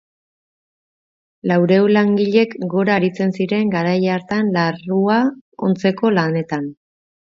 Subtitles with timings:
[1.51, 5.23] Laurehun langiletik gora aritzen ziren garai hartan larrua
[5.71, 6.73] ontzeko lanetan.